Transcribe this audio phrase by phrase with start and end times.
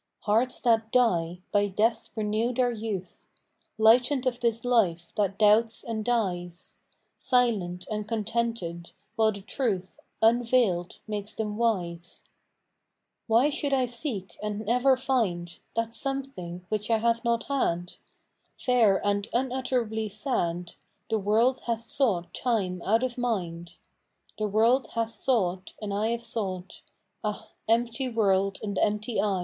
[0.21, 3.27] Hearts that die, by death renew their youth,
[3.77, 6.77] Lightened of this life that doubts and dies,
[7.19, 12.23] Silent and contented, while the Truth Unveiled makes them wise.
[13.27, 17.93] Why should I seek and never find That something which I have not had?
[18.57, 20.73] Fair and unutterably sad
[21.11, 23.75] The world hath sought time out of mind;
[24.39, 26.81] The world hath sought and I have sought,—
[27.23, 29.39] Ah, empty world and empty I!